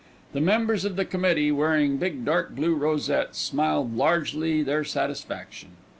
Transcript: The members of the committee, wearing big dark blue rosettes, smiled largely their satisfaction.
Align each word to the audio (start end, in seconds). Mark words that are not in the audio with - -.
The 0.33 0.41
members 0.41 0.83
of 0.83 0.95
the 0.95 1.05
committee, 1.05 1.51
wearing 1.51 1.97
big 1.97 2.25
dark 2.25 2.55
blue 2.55 2.73
rosettes, 2.73 3.37
smiled 3.37 3.95
largely 3.95 4.63
their 4.63 4.83
satisfaction. 4.83 5.73